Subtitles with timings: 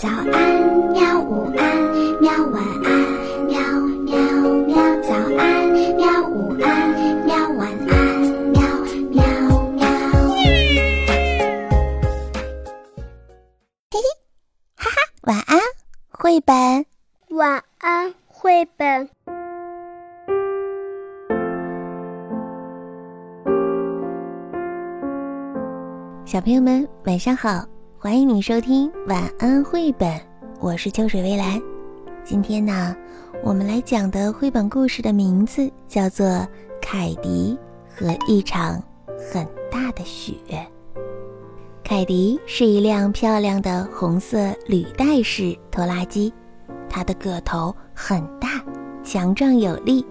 [0.00, 0.24] 早安，
[0.94, 1.20] 喵！
[1.20, 1.76] 午安，
[2.22, 2.32] 喵！
[2.46, 2.88] 晚安，
[3.44, 3.60] 喵
[4.06, 4.16] 喵
[4.66, 4.74] 喵！
[5.02, 6.22] 早安，喵！
[6.26, 7.36] 午安，喵！
[7.50, 8.18] 晚安，
[8.48, 8.62] 喵
[9.10, 9.20] 喵
[9.72, 9.84] 喵！
[13.90, 14.00] 嘿嘿，
[14.74, 15.58] 哈哈，晚安，
[16.08, 16.86] 绘本。
[17.36, 19.06] 晚安，绘本。
[26.24, 27.66] 小朋友们，晚上好。
[28.02, 30.18] 欢迎你收听晚安绘本，
[30.58, 31.60] 我是秋水微澜。
[32.24, 32.96] 今天呢，
[33.44, 36.26] 我们来讲的绘本故事的名字叫做
[36.80, 37.58] 《凯迪
[37.94, 38.82] 和一场
[39.30, 40.32] 很大的雪》。
[41.84, 46.32] 凯迪是一辆漂亮的红色履带式拖拉机，
[46.88, 48.64] 它的个头很大，
[49.04, 50.06] 强壮有力，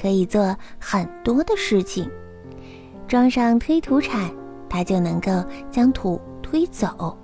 [0.00, 2.10] 可以做很多的事情。
[3.06, 4.34] 装上推土铲，
[4.66, 5.30] 它就能够
[5.70, 7.14] 将土推走。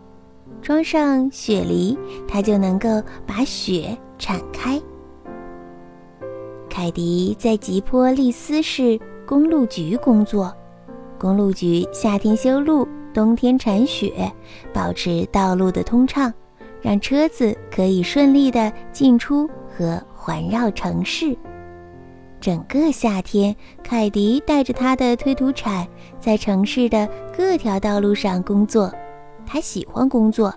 [0.63, 2.89] 装上雪梨，它就能够
[3.27, 4.81] 把雪铲开。
[6.69, 10.55] 凯迪在吉波利斯市公路局工作，
[11.19, 14.31] 公路局夏天修路，冬天铲雪，
[14.73, 16.33] 保持道路的通畅，
[16.81, 21.37] 让车子可以顺利的进出和环绕城市。
[22.41, 25.87] 整个夏天，凯迪带着他的推土铲，
[26.19, 28.91] 在城市的各条道路上工作。
[29.53, 30.55] 他喜欢工作，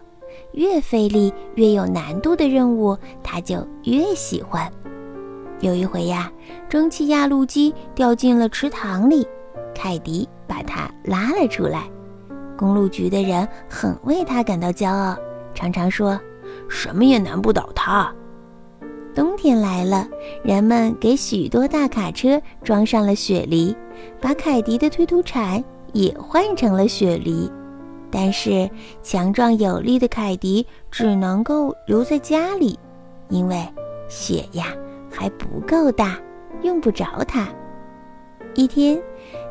[0.51, 4.71] 越费力越有难度的任务，他就越喜欢。
[5.61, 6.31] 有一回呀，
[6.69, 9.27] 蒸汽压路机掉进了池塘里，
[9.73, 11.89] 凯迪把它拉了出来。
[12.55, 15.17] 公路局的人很为他感到骄傲，
[15.55, 16.19] 常常说
[16.69, 18.13] ：“什么也难不倒他。”
[19.15, 20.07] 冬天来了，
[20.43, 23.75] 人们给许多大卡车装上了雪梨，
[24.21, 25.63] 把凯迪的推土铲
[25.93, 27.51] 也换成了雪梨。
[28.15, 28.69] 但是，
[29.01, 32.77] 强壮有力的凯迪只能够留在家里，
[33.29, 33.67] 因为
[34.07, 34.67] 雪呀
[35.09, 36.15] 还不够大，
[36.61, 37.47] 用不着它。
[38.53, 39.01] 一天，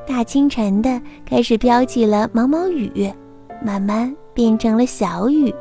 [0.06, 3.12] 大清晨的开始飘起了毛毛雨，
[3.64, 5.52] 慢慢变成了小雨，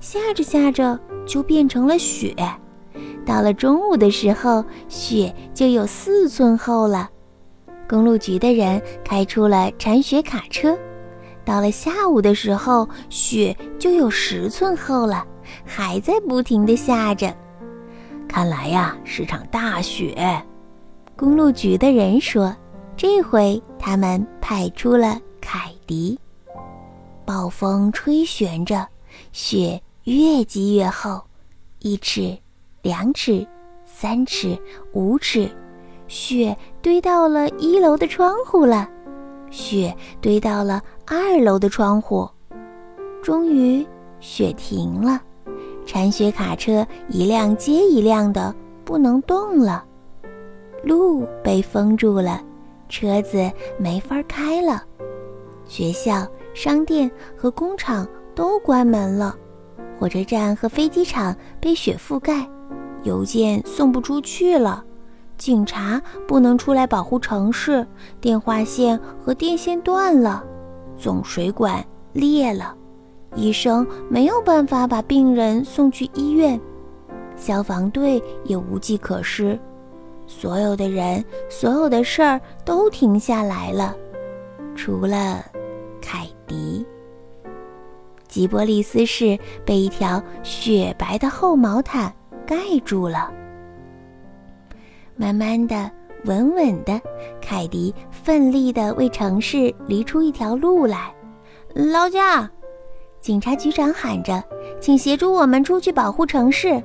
[0.00, 2.34] 下着下着就变成了雪。
[3.24, 7.08] 到了中午的时候，雪就有四寸厚了。
[7.88, 10.76] 公路局的人开出了铲雪卡车。
[11.44, 15.26] 到了下午的时候，雪就有十寸厚了，
[15.64, 17.34] 还在不停地下着。
[18.28, 20.42] 看来呀，是场大雪。
[21.16, 22.56] 公路局的人说
[22.96, 26.18] ：“这回他们派出了凯迪。”
[27.26, 28.88] 暴风吹旋着，
[29.32, 31.22] 雪越积越厚，
[31.80, 32.36] 一尺、
[32.82, 33.46] 两尺、
[33.84, 34.58] 三尺、
[34.92, 35.50] 五尺，
[36.08, 38.88] 雪堆到了一楼的窗户了。
[39.52, 42.26] 雪堆到了二楼的窗户，
[43.22, 43.86] 终于
[44.18, 45.20] 雪停了，
[45.84, 48.52] 铲雪卡车一辆接一辆的
[48.82, 49.84] 不能动了，
[50.82, 52.42] 路被封住了，
[52.88, 53.48] 车子
[53.78, 54.82] 没法开了，
[55.66, 59.36] 学校、商店和工厂都关门了，
[60.00, 62.48] 火车站和飞机场被雪覆盖，
[63.02, 64.82] 邮件送不出去了。
[65.42, 67.84] 警察不能出来保护城市，
[68.20, 70.44] 电话线和电线断了，
[70.96, 72.72] 总水管裂了，
[73.34, 76.60] 医生没有办法把病人送去医院，
[77.34, 79.58] 消防队也无计可施，
[80.28, 83.96] 所有的人，所有的事儿都停下来了，
[84.76, 85.44] 除了
[86.00, 86.86] 凯迪。
[88.28, 92.14] 吉波利斯市被一条雪白的厚毛毯
[92.46, 93.41] 盖住了。
[95.16, 95.90] 慢慢的，
[96.24, 97.00] 稳稳的，
[97.40, 101.14] 凯迪奋力地为城市犁出一条路来。
[101.74, 102.50] 劳驾！
[103.20, 104.42] 警察局长喊着
[104.80, 106.82] ：“请协助我们出去保护城市。”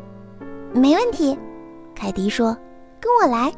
[0.71, 1.37] 没问题，
[1.95, 2.55] 凯迪说
[3.01, 3.51] ：“跟我来。”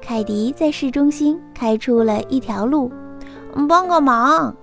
[0.00, 2.90] 凯迪在市中心开出了一条路。
[3.68, 4.54] 帮个忙！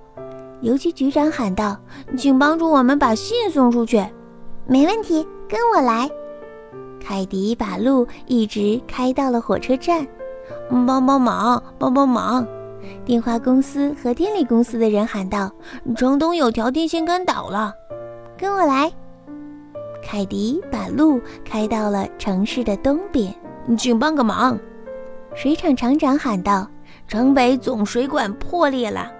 [0.62, 1.78] 邮局局长喊道
[2.18, 4.04] ：“请帮助我们把信送出去。”
[4.66, 6.10] 没问题，跟我来。
[7.10, 10.08] 凯迪把路一直开到了火车站，
[10.70, 12.48] 帮帮忙，帮帮忙！
[13.04, 15.52] 电话公司和电力公司的人喊道
[15.98, 17.74] ：“城东有条电线杆倒了，
[18.38, 18.92] 跟我来。”
[20.06, 23.34] 凯迪把路开到了城市的东边，
[23.76, 24.56] 请帮个忙！
[25.34, 26.70] 水厂厂长喊道
[27.10, 29.12] ：“城北总水管破裂了，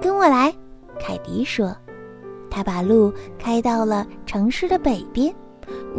[0.00, 0.52] 跟我来。”
[0.98, 1.72] 凯迪说
[2.50, 5.32] ：“他把路开到了城市的北边。”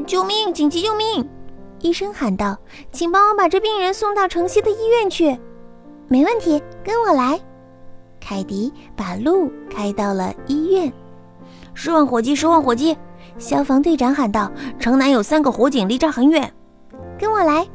[0.06, 0.54] 救命！
[0.54, 1.28] 紧急救命！
[1.80, 2.58] 医生喊道
[2.92, 5.38] ：“请帮我把这病人送到城西的医院去。”
[6.08, 7.40] 没问题，跟我来。
[8.20, 10.92] 凯迪把路开到了医院。
[11.74, 12.36] 十万火急！
[12.36, 12.98] 十万火急！
[13.38, 16.52] 消防队长喊道：“城南有三个火警，离这儿很远。”
[17.20, 17.68] 跟我来。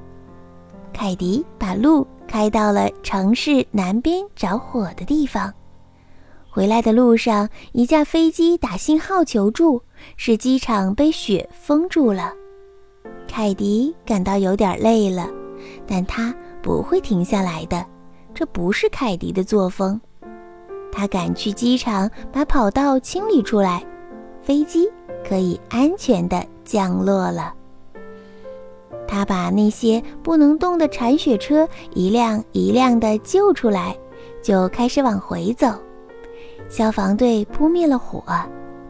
[0.92, 5.52] 凯迪把路开到了城市南边着火的地方。
[6.52, 9.82] 回来的路上，一架飞机打信号求助，
[10.16, 12.32] 是机场被雪封住了。
[13.28, 15.30] 凯迪感到有点累了，
[15.86, 17.86] 但他不会停下来的，
[18.34, 20.00] 这不是凯迪的作风。
[20.90, 23.86] 他赶去机场，把跑道清理出来，
[24.42, 24.90] 飞机
[25.24, 27.54] 可以安全地降落了。
[29.06, 33.96] 他把那些不能动的铲雪车一辆一辆地救出来，
[34.42, 35.72] 就开始往回走。
[36.70, 38.22] 消防队扑灭了火，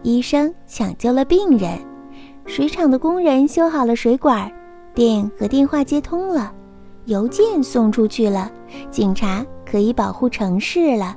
[0.03, 1.79] 医生抢救了病人，
[2.45, 4.53] 水厂的工人修好了水管，
[4.95, 6.53] 电和电话接通了，
[7.07, 8.53] 邮件送出去了，
[8.91, 11.17] 警察可以保护城市了。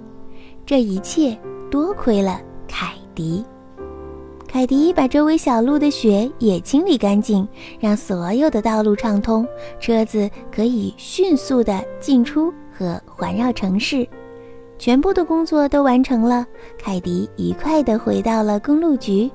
[0.65, 1.37] 这一切
[1.69, 3.43] 多亏了凯迪。
[4.47, 7.45] 凯迪把周围小路的雪也清理干净，
[7.77, 9.45] 让所有的道路畅通，
[9.81, 14.07] 车子可以迅速地进出和环绕城市。
[14.83, 16.45] 全部的工作都完成了，
[16.77, 19.31] 凯迪愉快地回到了公路局。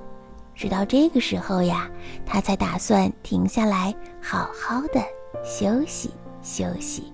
[0.54, 1.90] 直到这个时候呀，
[2.26, 5.00] 他才打算停下来，好好的
[5.42, 6.10] 休息
[6.42, 7.10] 休息。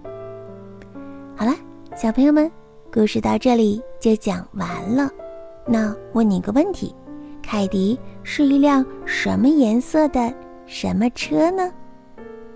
[1.37, 1.55] 好了，
[1.95, 2.51] 小朋友们，
[2.93, 5.09] 故事到这里就讲完了。
[5.65, 6.93] 那问你个问题。
[7.41, 10.35] 凯迪是一辆什么颜色的
[10.67, 11.73] 什么车呢？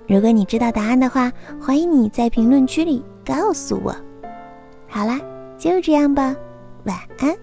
[0.08, 3.94] 如果你知道答案的话，欢迎你在评论区里告诉我。
[4.88, 5.20] 好啦，
[5.58, 6.34] 就这样吧
[6.84, 7.36] 晚安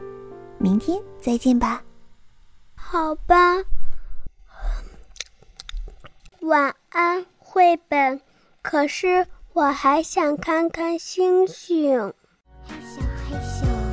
[0.57, 1.83] 明天再见吧。
[2.75, 3.61] 好吧。
[6.41, 8.21] 晚安绘本
[8.61, 12.13] 可是我还想看看星星。
[12.63, 13.84] 还想还想。